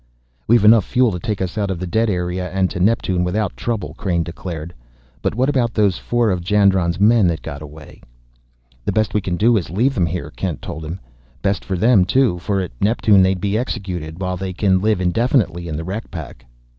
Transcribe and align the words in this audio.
"We've 0.47 0.65
enough 0.65 0.83
fuel 0.85 1.11
to 1.11 1.19
take 1.19 1.43
us 1.43 1.59
out 1.59 1.69
of 1.69 1.77
the 1.77 1.85
dead 1.85 2.09
area 2.09 2.49
and 2.49 2.71
to 2.71 2.79
Neptune 2.79 3.23
without 3.23 3.55
trouble!" 3.55 3.93
Crain 3.99 4.23
declared. 4.23 4.73
"But 5.21 5.35
what 5.35 5.47
about 5.47 5.75
those 5.75 5.99
four 5.99 6.31
of 6.31 6.41
Jandron's 6.43 6.99
men 6.99 7.27
that 7.27 7.43
got 7.43 7.61
away?" 7.61 8.01
"The 8.83 8.91
best 8.93 9.13
we 9.13 9.21
can 9.21 9.37
do 9.37 9.55
is 9.57 9.69
leave 9.69 9.93
them 9.93 10.07
here," 10.07 10.31
Kent 10.31 10.59
told 10.63 10.83
him. 10.83 10.99
"Best 11.43 11.63
for 11.63 11.77
them, 11.77 12.03
too, 12.05 12.39
for 12.39 12.61
at 12.61 12.71
Neptune 12.81 13.21
they'd 13.21 13.39
be 13.39 13.59
executed, 13.59 14.19
while 14.19 14.37
they 14.37 14.53
can 14.53 14.81
live 14.81 15.01
indefinitely 15.01 15.67
in 15.67 15.75
the 15.77 15.83
wreck 15.83 16.09
pack." 16.09 16.47